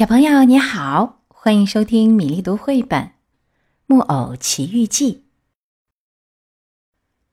[0.00, 3.02] 小朋友你好，欢迎收听米粒读绘本
[3.84, 5.12] 《木偶奇遇记》。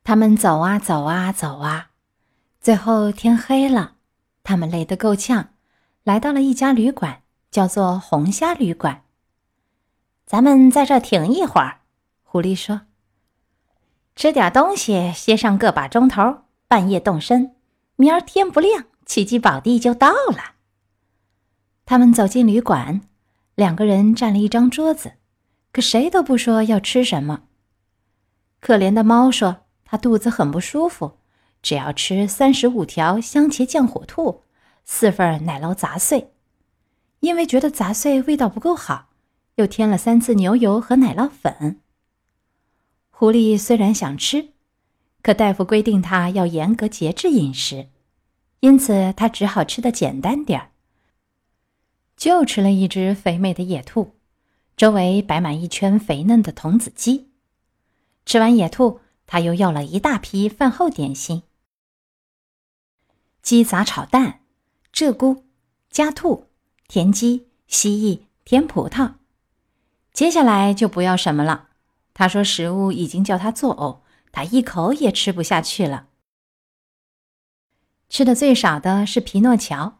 [0.04, 1.92] 他们走啊走啊走啊，
[2.60, 3.94] 最后天黑了，
[4.44, 5.52] 他们累得够呛，
[6.04, 9.04] 来到了一家旅馆，叫做红虾旅馆。
[10.26, 11.79] 咱们在这停一会儿，
[12.22, 12.81] 狐狸说
[14.13, 17.55] ：“吃点东西，歇上个把钟头，半夜动身，
[17.95, 20.55] 明儿天不亮，奇迹宝地就到了。”
[21.90, 22.99] 他们走进旅馆，
[23.55, 25.14] 两个人占了一张桌子，
[25.72, 27.44] 可谁都不说要吃什么。
[28.60, 31.20] 可怜的猫说：“它肚子很不舒服，
[31.62, 34.44] 只要吃三十五条香茄酱火兔，
[34.84, 36.34] 四份奶酪杂碎。
[37.22, 39.08] 因为觉得杂碎味道不够好，
[39.55, 41.80] 又添了三次牛油和奶酪粉。”
[43.10, 44.49] 狐狸虽然想吃，
[45.22, 47.88] 可大夫规定他要严格节制饮食，
[48.60, 50.72] 因此他只好吃的简单点儿。
[52.17, 54.16] 就吃了一只肥美的野兔，
[54.76, 57.29] 周围摆满一圈肥嫩的童子鸡。
[58.26, 61.43] 吃完野兔，他又要了一大批饭后点心：
[63.43, 64.41] 鸡杂炒蛋、
[64.91, 65.43] 鹧鸪、
[65.91, 66.47] 家兔、
[66.87, 69.13] 田鸡、蜥蜴、甜葡萄。
[70.11, 71.69] 接下来就不要什么了。
[72.15, 73.99] 他说食物已经叫他作呕，
[74.31, 76.07] 他一口也吃不下去了。
[78.09, 79.99] 吃的最少的是皮诺乔，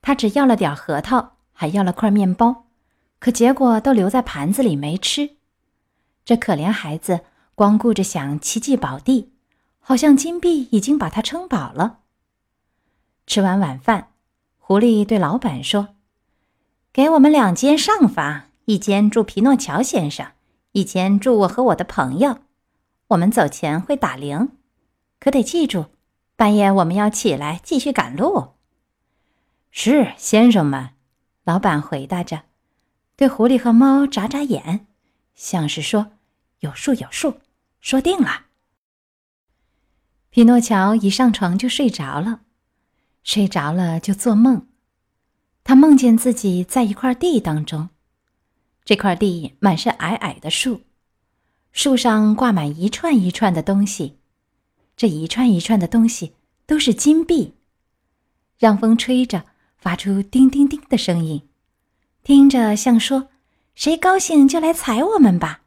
[0.00, 1.36] 他只要了点核桃。
[1.60, 2.64] 还要了块面包，
[3.18, 5.36] 可结果都留在盘子里没吃。
[6.24, 7.20] 这可怜孩子
[7.54, 9.34] 光顾着想奇迹宝地，
[9.78, 11.98] 好像金币已经把他撑饱了。
[13.26, 14.08] 吃完晚饭，
[14.56, 15.96] 狐狸对老板说
[16.94, 20.28] ：“给我们两间上房，一间住皮诺乔先生，
[20.72, 22.38] 一间住我和我的朋友。
[23.08, 24.48] 我们走前会打铃，
[25.18, 25.84] 可得记住，
[26.36, 28.52] 半夜我们要起来继续赶路。”
[29.70, 30.92] 是，先生们。
[31.50, 32.44] 老板回答着，
[33.16, 34.86] 对狐狸和猫眨眨眼，
[35.34, 36.12] 像是说
[36.60, 37.40] ：“有数有数，
[37.80, 38.46] 说定了。”
[40.30, 42.42] 匹诺乔一上床就睡着了，
[43.24, 44.68] 睡着了就做梦。
[45.64, 47.88] 他梦见自己在一块地当中，
[48.84, 50.82] 这块地满是矮矮的树，
[51.72, 54.20] 树上挂满一串一串的东西，
[54.96, 57.56] 这一串一串的东西都是金币，
[58.56, 59.46] 让风吹着。
[59.82, 61.48] 发出叮叮叮的声音，
[62.22, 63.28] 听着像说
[63.74, 65.62] ：“谁高兴就来踩我们吧。”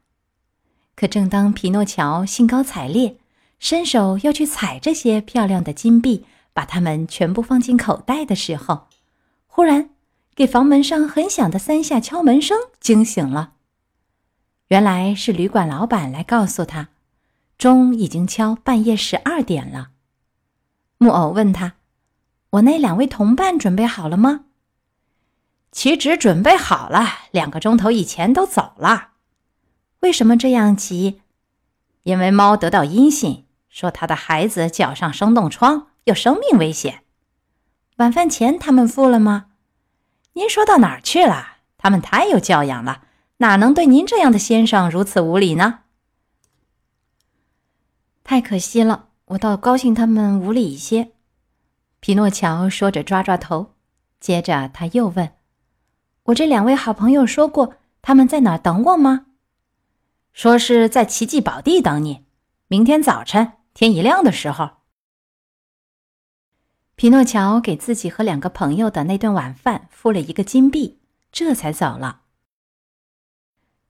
[0.96, 3.18] 可正当匹诺乔兴高采烈，
[3.58, 8.86] 伸手要去踩这些漂亮的金币，把它们全部放进口袋的时候，
[9.46, 9.90] 忽然
[10.34, 13.54] 给房门上很响的三下敲门声惊醒了。
[14.68, 16.88] 原来是旅馆老板来告诉他，
[17.58, 19.90] 钟已经敲半夜十二点了。
[20.98, 21.74] 木偶问他。
[22.50, 24.44] 我那两位同伴准备好了吗？
[25.74, 29.08] 岂止准备好了，两个钟头以前都走了。
[30.00, 31.20] 为什么这样急？
[32.04, 37.02] 因为猫得到音信，说他的孩子脚上生冻疮，有生命危险。
[37.96, 39.46] 晚饭钱他们付了吗？
[40.34, 41.56] 您说到哪儿去了？
[41.76, 43.02] 他们太有教养了，
[43.38, 45.80] 哪能对您这样的先生如此无礼呢？
[48.22, 51.10] 太可惜了，我倒高兴他们无礼一些。
[51.98, 53.74] 匹诺乔说着，抓抓头。
[54.20, 55.32] 接着他又问
[56.24, 59.26] ：“我这两位好朋友说过他们在哪儿等我吗
[60.32, 62.24] ？”“说是在奇迹宝地等你，
[62.68, 64.70] 明天早晨天一亮的时候。”
[66.96, 71.00] 匹诺乔给自己和两个朋友的那顿晚饭付了一个金币，
[71.32, 72.22] 这才走了。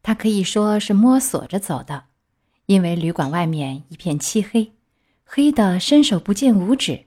[0.03, 2.07] 他可以说是摸索着走的，
[2.67, 4.73] 因为旅馆外面一片漆黑，
[5.25, 7.07] 黑的伸手不见五指。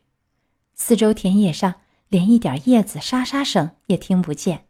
[0.76, 1.76] 四周田野上
[2.10, 4.67] 连一点叶子沙沙声也听不见，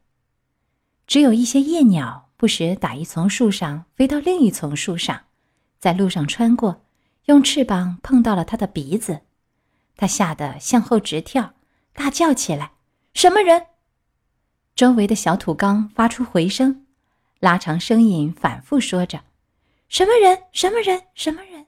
[1.07, 5.22] 只有一些夜鸟不时打一丛树上飞到另一丛树上，
[5.79, 6.84] 在路上穿过，
[7.25, 9.22] 用翅膀碰到了他的鼻子，
[9.96, 11.53] 他吓得向后直跳，
[11.94, 12.73] 大叫起来
[13.16, 13.67] ：“什么人？”
[14.75, 16.85] 周围的小土缸发出回声，
[17.40, 19.22] 拉长声音反复说着
[19.87, 20.43] ：“什么人？
[20.52, 21.03] 什么人？
[21.16, 21.67] 什么人？”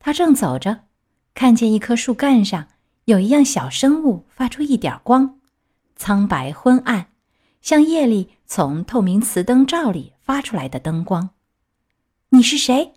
[0.00, 0.86] 他正走着，
[1.34, 2.68] 看见一棵树干上。
[3.04, 5.40] 有一样小生物发出一点光，
[5.96, 7.08] 苍白昏暗，
[7.62, 11.30] 像夜里从透明瓷灯罩里发出来的灯光。
[12.30, 12.94] 你是谁？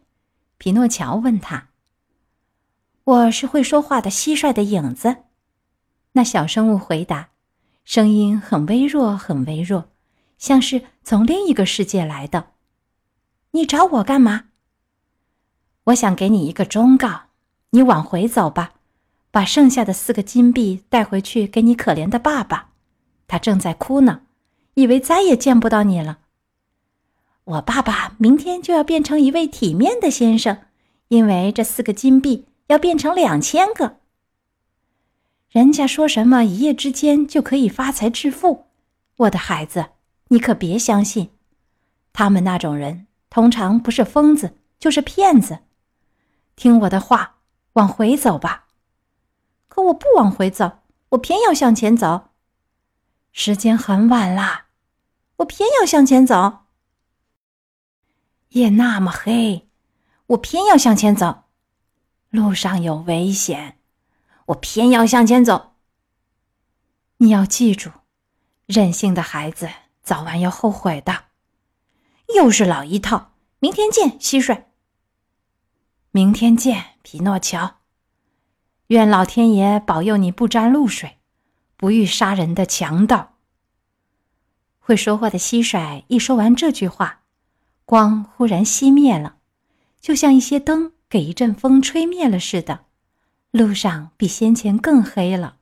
[0.57, 1.69] 匹诺乔问他。
[3.03, 5.17] 我是会说话的蟋蟀的影子。
[6.13, 7.29] 那小生物回答，
[7.83, 9.91] 声音很微弱，很微弱，
[10.39, 12.47] 像是从另一个世界来的。
[13.51, 14.45] 你找我干嘛？
[15.85, 17.25] 我想给你一个忠告，
[17.69, 18.73] 你往回走吧。
[19.29, 22.71] 把剩下的四个金币带回去给你可怜的爸爸，
[23.27, 24.21] 他正在哭呢，
[24.75, 26.19] 以为再也见不到你了。
[27.43, 30.57] 我爸爸明天就要变成一位体面的先生，
[31.09, 33.97] 因为这四个金币要变成两千个。
[35.49, 38.65] 人家说什么一夜之间就可以发财致富，
[39.17, 39.87] 我的孩子，
[40.27, 41.29] 你可别相信。
[42.11, 45.59] 他们那种人通常不是疯子就是骗子。
[46.55, 47.35] 听我的话，
[47.73, 48.65] 往回走吧。
[49.67, 50.79] 可我不往回走，
[51.09, 52.29] 我偏要向前走。
[53.31, 54.64] 时间很晚啦，
[55.37, 56.65] 我偏要向前走。
[58.49, 59.67] 夜那么黑，
[60.27, 61.43] 我偏要向前走。
[62.29, 63.79] 路上有危险，
[64.47, 65.75] 我偏要向前走。
[67.17, 67.91] 你要记住，
[68.65, 69.69] 任性的孩子
[70.03, 71.25] 早晚要后悔的。
[72.35, 74.63] 又是老一套，明天见，蟋蟀。
[76.11, 77.77] 明天见，匹诺乔。
[78.87, 81.17] 愿老天爷保佑你不沾露水，
[81.75, 83.34] 不遇杀人的强盗。
[84.87, 87.21] 会说话的蟋蟀一说完这句话。
[87.85, 89.37] 光忽然熄灭了，
[89.99, 92.81] 就像一些灯给一阵风吹灭了似的。
[93.49, 95.55] 路上比先前更黑了。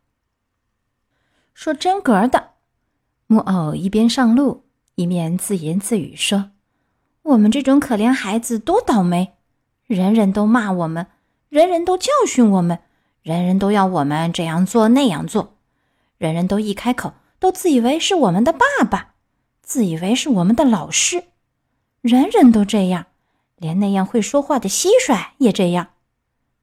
[1.54, 2.50] 说真格的，
[3.28, 4.66] 木偶一边上路，
[4.96, 6.52] 一面自言自语说
[7.24, 9.36] ：“我们这种可怜孩子多倒霉，
[9.86, 11.08] 人人都骂我们，
[11.48, 12.80] 人人都教训我们，
[13.22, 15.56] 人人都要我们这样做那样做，
[16.18, 18.60] 人人都一开口都自以为是我们的爸
[18.90, 19.13] 爸，
[19.64, 21.24] 自以为是我们的老师。”
[22.02, 23.08] 人人都这样，
[23.56, 25.88] 连那样会说话的蟋蟀也这样。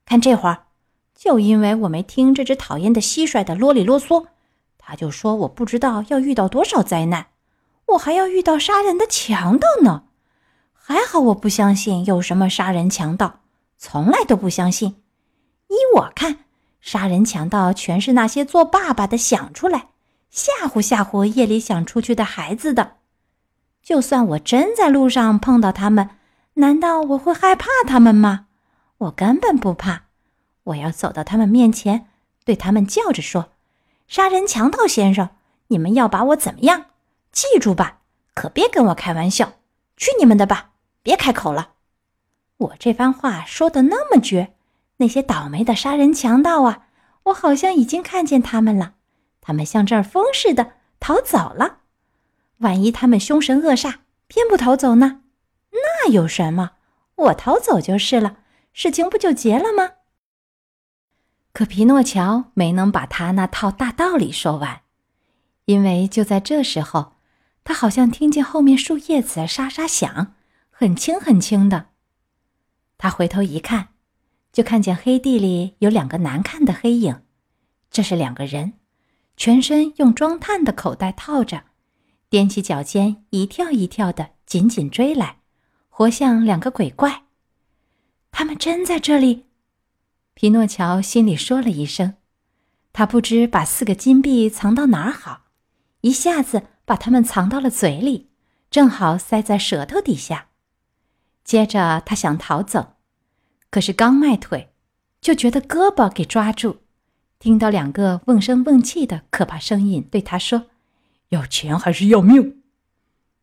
[0.05, 0.67] 看这会儿，
[1.15, 4.27] 就因为我没听这只讨厌的蟋蟀的啰里啰嗦，
[4.77, 7.27] 他就说我不知道要遇到多少灾难，
[7.87, 10.03] 我还要遇到杀人的强盗呢。
[10.73, 13.39] 还好我不相信有什么杀人强盗，
[13.77, 15.01] 从来都不相信。
[15.67, 16.39] 依我看，
[16.81, 19.87] 杀人强盗全是那些做爸爸的想出来，
[20.31, 22.93] 吓唬吓唬夜里想出去的孩子的。
[23.83, 26.09] 就算我真在路上碰到他们，
[26.55, 28.47] 难道我会害怕他们吗？
[28.99, 30.03] 我根本不怕。
[30.63, 32.07] 我要走到他们面前，
[32.45, 33.49] 对他们叫着说
[34.07, 35.29] ：“杀人强盗先生，
[35.67, 36.85] 你们要把我怎么样？
[37.31, 37.99] 记住吧，
[38.33, 39.53] 可别跟我开玩笑。
[39.97, 40.69] 去你们的吧，
[41.01, 41.71] 别开口了。”
[42.57, 44.53] 我这番话说的那么绝，
[44.97, 46.85] 那些倒霉的杀人强盗啊，
[47.23, 48.93] 我好像已经看见他们了。
[49.41, 51.79] 他们像阵风似的逃走了。
[52.59, 53.95] 万一他们凶神恶煞，
[54.27, 55.21] 偏不逃走呢？
[55.71, 56.71] 那有什么？
[57.15, 58.37] 我逃走就是了，
[58.71, 59.91] 事情不就结了吗？
[61.53, 64.81] 可皮诺乔没能把他那套大道理说完，
[65.65, 67.13] 因为就在这时候，
[67.63, 70.35] 他好像听见后面树叶子沙沙响，
[70.69, 71.87] 很轻很轻的。
[72.97, 73.89] 他回头一看，
[74.51, 77.23] 就看见黑地里有两个难看的黑影，
[77.89, 78.73] 这是两个人，
[79.41, 81.63] 全身用装炭的口袋套着。
[82.29, 85.37] 踮起脚尖，一跳一跳的，紧紧追来，
[85.89, 87.23] 活像两个鬼怪。
[88.29, 89.47] 他们真在这里？
[90.35, 92.17] 皮诺乔心里说了一声。
[92.93, 95.45] 他不知把四个金币藏到哪儿好，
[96.01, 98.29] 一下子把它们藏到了嘴里，
[98.69, 100.49] 正好塞在舌头底下。
[101.43, 102.97] 接着他想逃走，
[103.71, 104.71] 可是刚迈腿，
[105.19, 106.81] 就觉得胳膊给抓住，
[107.41, 110.67] 听到两个瓮声瓮气的可怕声音对他说。
[111.29, 112.61] 要钱还是要命？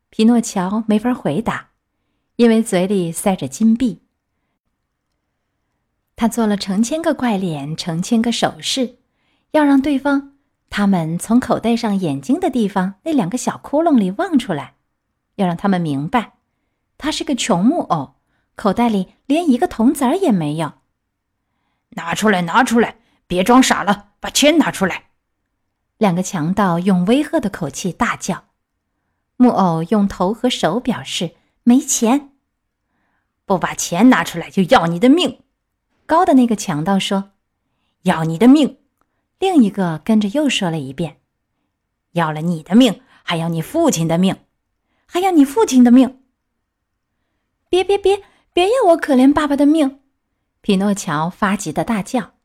[0.08, 1.70] 皮诺乔没法回答，
[2.36, 4.02] 因为嘴里塞着金币。
[6.14, 8.98] 他做了成千个怪脸，成千个手势，
[9.50, 10.34] 要让对方
[10.70, 14.74] 他们从口袋上眼睛的地方那两个小窟窿里望出来，
[15.34, 16.34] 要让他们明白，
[16.98, 18.14] 他是个穷木偶，
[18.54, 20.74] 口袋里连一个铜子儿也没有。
[21.90, 22.98] 拿出来，拿出来，
[23.28, 25.10] 别装傻了，把钱拿出来。
[25.98, 28.46] 两个强盗用威吓的口气大叫，
[29.36, 32.32] 木偶用头和手表示没钱，
[33.44, 35.40] 不把钱拿出来就要你的命。
[36.06, 37.32] 高的那个强盗说
[38.02, 38.78] ：“要你的命。”
[39.38, 41.18] 另一个跟着又说了一遍
[42.12, 44.36] ：“要了你的命，还要你父亲的命，
[45.06, 46.22] 还要你父亲的命。”
[47.68, 48.22] 别别别，
[48.54, 50.00] 别要我可怜爸爸的命！
[50.62, 52.37] 匹诺乔发急的大叫。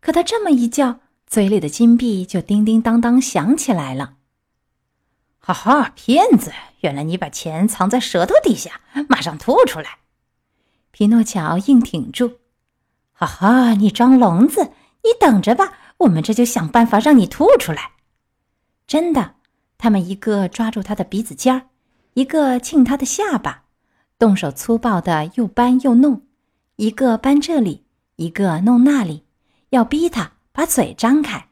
[0.00, 1.00] 可他这么一叫。
[1.26, 4.14] 嘴里的金币就叮叮当当响起来了。
[5.38, 6.50] 哈哈，骗子！
[6.80, 9.98] 原来你把钱藏在舌头底下，马上吐出来！
[10.90, 12.38] 皮诺乔硬挺住。
[13.12, 14.72] 哈哈，你装聋子！
[15.02, 17.92] 你等着吧，我们这就想办法让你吐出来。
[18.86, 19.34] 真的，
[19.76, 21.66] 他们一个抓住他的鼻子尖儿，
[22.14, 23.64] 一个亲他的下巴，
[24.18, 26.22] 动手粗暴的又搬又弄，
[26.76, 27.84] 一个搬这里，
[28.16, 29.24] 一个弄那里，
[29.70, 30.32] 要逼他。
[30.50, 31.50] 把嘴张开，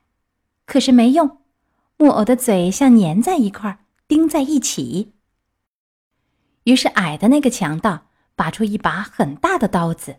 [0.64, 1.38] 可是没用，
[1.96, 5.12] 木偶的嘴像粘在一块，钉在一起。
[6.64, 10.16] 于是，矮的那个强盗拔出一把很大的刀子，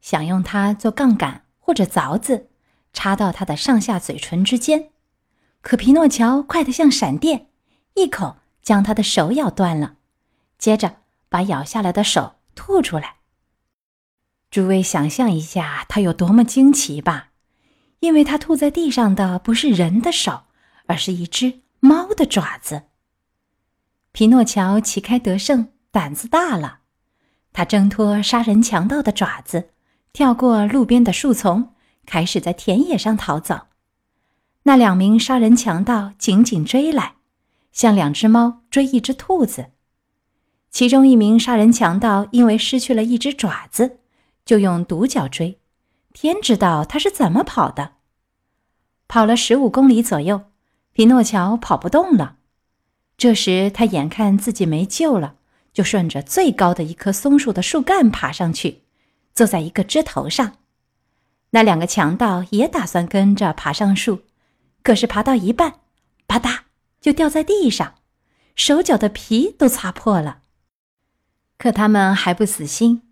[0.00, 2.48] 想用它做杠杆或者凿子，
[2.92, 4.90] 插到他的上下嘴唇之间。
[5.60, 7.48] 可皮诺乔快得像闪电，
[7.94, 9.96] 一口将他的手咬断了，
[10.58, 10.98] 接着
[11.28, 13.16] 把咬下来的手吐出来。
[14.52, 17.30] 诸位想象一下，他有多么惊奇吧？
[18.00, 20.42] 因为他吐在地上的不是人的手，
[20.84, 22.82] 而是一只猫的爪子。
[24.12, 26.80] 皮诺乔旗开得胜，胆子大了。
[27.54, 29.70] 他挣脱杀人强盗的爪子，
[30.12, 31.72] 跳过路边的树丛，
[32.04, 33.68] 开始在田野上逃走。
[34.64, 37.14] 那两名杀人强盗紧紧追来，
[37.72, 39.70] 像两只猫追一只兔子。
[40.70, 44.00] 其中一名杀人强盗因为失去了一只爪子，
[44.44, 45.58] 就用独角追。
[46.12, 47.92] 天知道他是怎么跑的。
[49.08, 50.44] 跑了十五公里左右，
[50.92, 52.36] 皮诺乔跑不动了。
[53.16, 55.36] 这时，他眼看自己没救了，
[55.72, 58.82] 就顺着最高的一棵松树的树干爬上去，
[59.34, 60.58] 坐在一个枝头上。
[61.50, 64.22] 那两个强盗也打算跟着爬上树，
[64.82, 65.80] 可是爬到一半，
[66.26, 66.60] 吧嗒
[67.00, 67.94] 就掉在地上，
[68.56, 70.40] 手脚的皮都擦破了。
[71.58, 73.02] 可他们还不死心，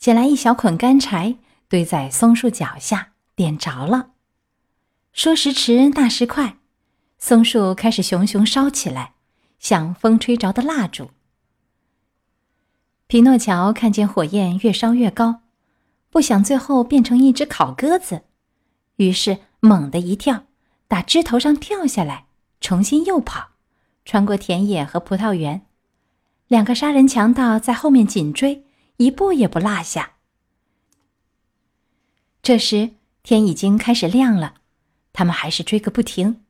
[0.00, 1.36] 捡来一小捆干柴，
[1.68, 4.12] 堆在松树脚下，点着了。
[5.12, 6.56] 说时迟，那时快，
[7.18, 9.12] 松树开始熊熊烧起来。
[9.58, 11.10] 像风吹着的蜡烛。
[13.08, 15.42] 匹诺乔看见火焰越烧越高，
[16.08, 18.22] 不想最后变成一只烤鸽子，
[18.96, 20.44] 于是猛地一跳，
[20.88, 22.24] 打枝头上跳下来，
[22.58, 23.50] 重新又跑，
[24.06, 25.66] 穿过田野和葡萄园。
[26.48, 28.64] 两个杀人强盗在后面紧追，
[29.00, 30.16] 一步也不落下。
[32.42, 32.90] 这时
[33.22, 34.56] 天已经开始亮了，
[35.14, 36.44] 他们还是追个不停。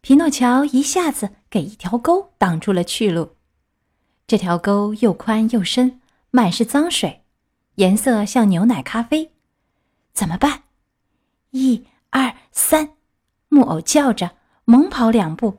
[0.00, 3.34] 匹诺乔一下子给一条沟挡住了去路，
[4.28, 7.24] 这条沟又宽又深，满是脏水，
[7.74, 9.32] 颜色像牛奶咖啡。
[10.12, 10.62] 怎么办？
[11.50, 12.92] 一、二、三，
[13.48, 15.58] 木偶叫着，猛跑两步，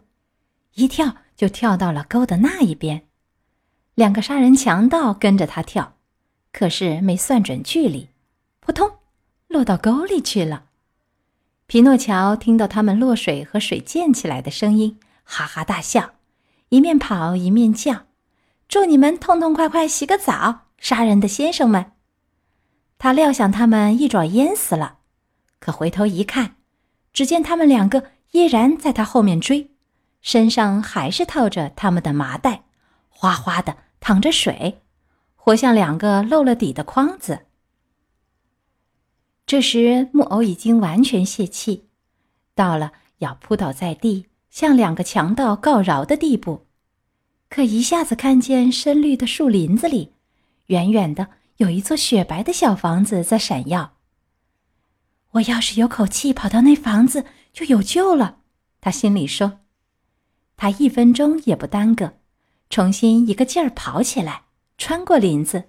[0.75, 3.05] 一跳就跳到了沟的那一边。
[3.95, 5.97] 两个杀人强盗跟着他跳，
[6.51, 8.09] 可是没算准距离，
[8.59, 8.91] 扑通，
[9.47, 10.65] 落到沟里去了。
[11.67, 16.11] 匹诺乔听到他们落水和水溅起来的声音，哈哈大笑，
[16.69, 18.07] 一面跑一面叫
[18.67, 21.93] ：“祝你们痛痛快快洗个澡，杀人的先生们！”
[22.99, 24.97] 他料想他们一爪淹死了，
[25.59, 26.57] 可回头一看，
[27.13, 29.71] 只见他们两个依然在他后面追，
[30.21, 32.65] 身上还是套着他们的麻袋，
[33.09, 34.81] 哗哗的淌着水，
[35.43, 37.47] 活像两个漏了底的筐子。
[39.47, 41.87] 这时，木偶已经完全泄气，
[42.53, 46.67] 到了要扑倒在地向两个强盗告饶的地步。
[47.49, 50.13] 可一下子看见深绿的树林子里，
[50.67, 53.97] 远远的有一座雪白的小房子在闪耀。
[55.31, 58.37] 我要是有口气跑到那房子，就有救了。
[58.79, 59.61] 他心里说。
[60.55, 62.13] 他一分钟也不耽搁，
[62.69, 64.43] 重新一个劲儿跑起来，
[64.81, 65.65] 穿过林子。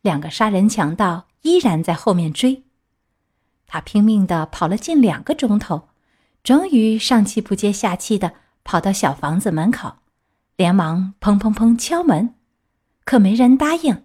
[0.00, 2.62] 两个杀人强盗依然在后面追。
[3.66, 5.88] 他拼命地跑了近两个钟头，
[6.44, 9.96] 终于上气不接下气地跑到小房子门口，
[10.54, 12.36] 连忙砰砰砰敲门，
[13.04, 14.04] 可没人答应。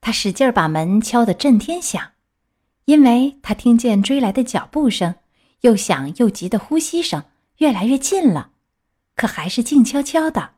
[0.00, 2.12] 他使劲把门敲得震天响，
[2.86, 5.16] 因为他听见追来的脚步声，
[5.60, 7.24] 又响又急的呼吸声
[7.58, 8.52] 越来越近了，
[9.14, 10.54] 可还是静悄悄的。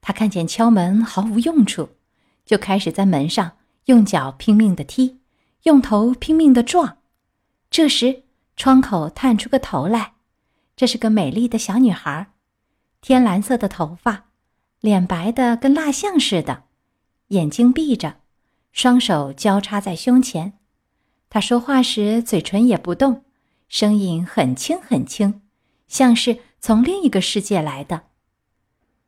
[0.00, 1.90] 他看见敲门毫无用处，
[2.44, 3.52] 就开始在门上
[3.86, 5.20] 用脚拼命地踢。
[5.64, 6.96] 用头拼命的撞，
[7.70, 8.22] 这时
[8.56, 10.14] 窗口探出个头来，
[10.74, 12.28] 这是个美丽的小女孩，
[13.02, 14.30] 天蓝色的头发，
[14.80, 16.62] 脸白的跟蜡像似的，
[17.28, 18.20] 眼睛闭着，
[18.72, 20.54] 双手交叉在胸前。
[21.28, 23.24] 她说话时嘴唇也不动，
[23.68, 25.42] 声音很轻很轻，
[25.88, 28.04] 像是从另一个世界来的。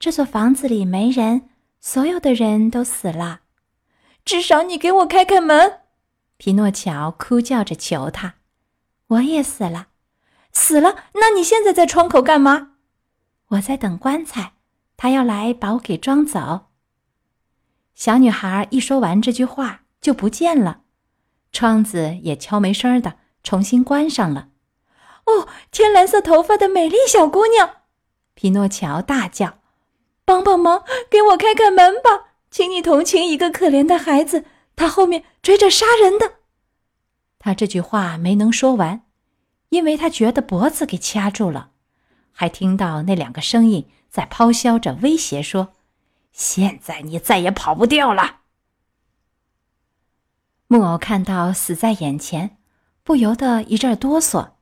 [0.02, 3.42] 这座房子里没人，所有的人都死了，
[4.25, 5.82] 至少你给我开开门。
[6.38, 8.35] 匹诺乔哭叫着求他
[9.06, 9.90] ：“我也死了，
[10.52, 11.04] 死了！
[11.14, 12.73] 那你现在在窗口干嘛
[13.50, 14.54] ？”“我在等棺材，
[14.97, 16.71] 他要来把我给装走。”
[17.94, 20.80] 小女孩一说完这句话就不见了，
[21.52, 24.49] 窗子也悄没声的重新关上了。
[25.26, 27.76] “哦，天蓝色头发的美丽小姑娘！”
[28.35, 29.59] 匹诺乔大叫
[30.24, 32.32] ，“帮帮忙，给我开开门吧！
[32.50, 36.36] 请你同情一个可怜的孩子。”他后面追着杀人的，
[37.38, 39.02] 他这句话没能说完，
[39.68, 41.70] 因为他觉得脖子给掐住了，
[42.32, 45.74] 还听到那两个声音在咆哮着威胁说
[46.32, 48.38] ：“现在你再也跑不掉了。”
[50.68, 52.56] 木偶看到死在眼前，
[53.02, 54.52] 不由得一阵哆嗦，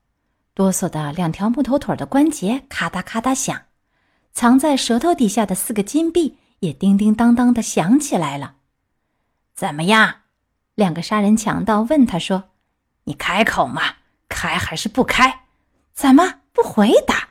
[0.54, 3.62] 哆嗦的两条木头腿的关节咔嗒咔嗒响，
[4.32, 8.54] 藏在舌头底下的四个金币也叮叮当当的响起来了。
[9.54, 10.22] 怎么样？
[10.75, 12.50] 两个杀人强盗问他说
[13.04, 13.96] ：“你开口嘛，
[14.28, 15.44] 开还是不开？
[15.92, 17.30] 怎么不回答？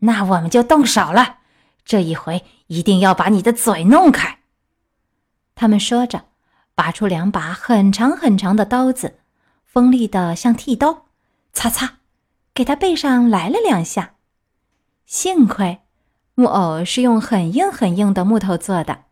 [0.00, 1.38] 那我们就动手了。
[1.84, 4.40] 这一回一定要把你的嘴弄开。”
[5.54, 6.26] 他们说着。
[6.72, 9.18] 拔出两把很长很长的刀子，
[9.66, 11.04] 锋利的像剃刀，
[11.52, 11.98] 擦擦，
[12.54, 14.14] 给他背上来了两下。
[15.04, 15.82] 幸亏
[16.40, 19.04] 木偶是用很硬很硬的木头做的，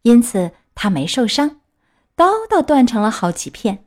[0.00, 1.60] 因此他没受伤，
[2.16, 3.84] 刀倒断成了好几片。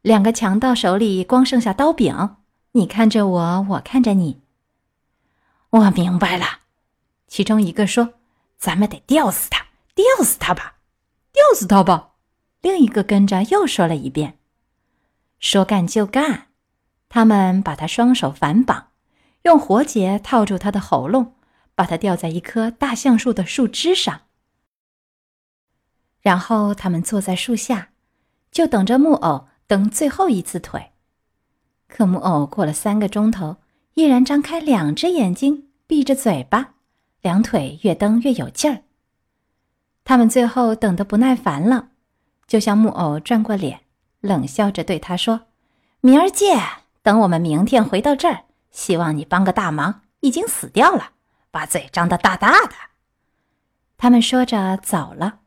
[0.00, 2.36] 两个强盗手里光剩下刀柄，
[2.72, 4.40] 你看着我，我看着你。
[5.70, 6.46] 我明白了，
[7.26, 8.14] 其中一个说
[8.56, 9.66] ：“咱们得吊死他，
[9.96, 10.76] 吊死他吧。”
[11.34, 12.10] 吊死他吧！
[12.60, 14.38] 另一个跟着又说了一遍。
[15.40, 16.46] 说干就干，
[17.08, 18.88] 他们把他双手反绑，
[19.42, 21.34] 用活结套住他的喉咙，
[21.80, 24.20] 把它吊在一棵大橡树的树枝上。
[26.20, 27.88] 然后他们坐在树下，
[28.50, 30.90] 就等着木偶蹬最后一次腿。
[31.88, 33.56] 可木偶过了三个钟头，
[33.94, 36.74] 依然张开两只眼睛，闭着嘴巴，
[37.22, 38.82] 两腿越蹬越有劲儿。
[40.04, 41.88] 他们最后等得不耐烦了，
[42.46, 43.80] 就向木偶转过脸，
[44.20, 45.46] 冷笑着对他说
[46.02, 46.60] ：“明儿见。
[47.02, 50.02] 等我们明天回到这儿，希望你帮个大忙。
[50.20, 51.12] 已经死掉了，
[51.50, 52.74] 把嘴张得大大的。”
[53.96, 55.40] 他们说着走了。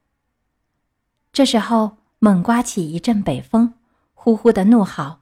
[1.32, 3.74] 这时候猛刮起一阵北风，
[4.14, 5.22] 呼呼的怒号，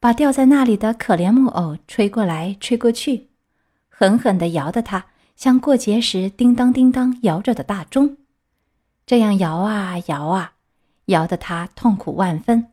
[0.00, 3.28] 把吊在那里的可怜木偶吹过来吹过去，
[3.88, 8.16] 狠狠地摇得他像过节时叮当叮当摇着的大钟。
[9.04, 10.54] 这样摇啊摇啊，
[11.06, 12.72] 摇得他痛苦万分，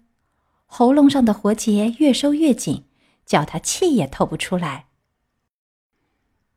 [0.65, 2.85] 喉咙上的活结越收越紧，
[3.25, 4.85] 叫他气也透不出来。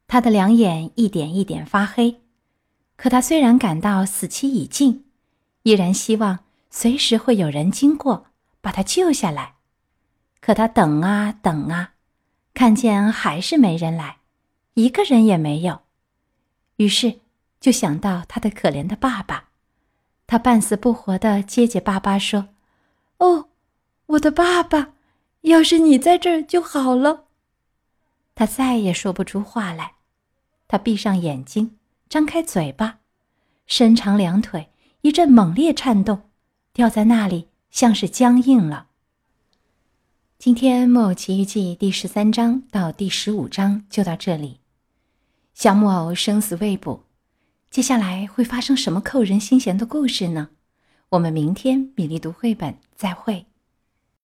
[0.07, 2.21] 他的两眼一点一点发黑，
[2.97, 5.07] 可他虽然感到死期已近，
[5.62, 8.27] 依然希望随时会有人经过
[8.61, 9.55] 把他救下来。
[10.41, 11.95] 可他等啊等啊，
[12.53, 14.19] 看见还是没人来，
[14.75, 15.81] 一个人也没有，
[16.77, 17.21] 于是
[17.61, 19.51] 就想到他的可怜的爸爸。
[20.27, 22.49] 他半死不活的结结巴巴说
[23.19, 23.49] ：“哦，
[24.07, 24.95] 我的爸爸，
[25.43, 27.22] 要是你在这儿就好了。”
[28.35, 29.92] 他再也说不出话来。
[30.68, 31.77] 他闭上眼睛，
[32.09, 33.01] 张开嘴巴，
[33.66, 34.71] 伸长两腿，
[35.03, 36.31] 一阵猛烈颤动，
[36.73, 38.88] 掉在那里，像是僵硬了。
[40.38, 44.61] 今天《木偶奇遇记》第十三章到第十五章就到这里。
[45.55, 47.05] 小木偶生死未卜。
[47.71, 50.51] 接下来会发生什么扣人心弦的故事呢？
[51.11, 53.47] 我们明天米粒读绘本再会。